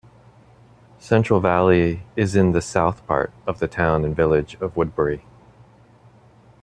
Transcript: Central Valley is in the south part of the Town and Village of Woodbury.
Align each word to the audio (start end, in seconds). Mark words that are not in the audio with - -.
Central 0.97 1.39
Valley 1.39 2.01
is 2.15 2.35
in 2.35 2.53
the 2.53 2.61
south 2.63 3.05
part 3.05 3.31
of 3.45 3.59
the 3.59 3.67
Town 3.67 4.03
and 4.03 4.15
Village 4.15 4.55
of 4.59 4.75
Woodbury. 4.75 5.23